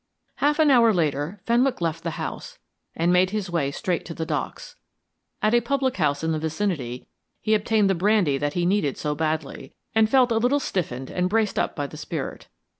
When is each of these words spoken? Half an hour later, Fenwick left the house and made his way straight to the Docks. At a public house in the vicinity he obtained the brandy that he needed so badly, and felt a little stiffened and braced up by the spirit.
Half 0.37 0.57
an 0.57 0.71
hour 0.71 0.91
later, 0.91 1.39
Fenwick 1.45 1.79
left 1.79 2.01
the 2.03 2.17
house 2.17 2.57
and 2.95 3.13
made 3.13 3.29
his 3.29 3.51
way 3.51 3.69
straight 3.69 4.03
to 4.05 4.15
the 4.15 4.25
Docks. 4.25 4.75
At 5.43 5.53
a 5.53 5.61
public 5.61 5.97
house 5.97 6.23
in 6.23 6.31
the 6.31 6.39
vicinity 6.39 7.07
he 7.39 7.53
obtained 7.53 7.87
the 7.87 7.93
brandy 7.93 8.39
that 8.39 8.53
he 8.53 8.65
needed 8.65 8.97
so 8.97 9.13
badly, 9.13 9.75
and 9.93 10.09
felt 10.09 10.31
a 10.31 10.39
little 10.39 10.59
stiffened 10.59 11.11
and 11.11 11.29
braced 11.29 11.59
up 11.59 11.75
by 11.75 11.85
the 11.85 11.97
spirit. 11.97 12.47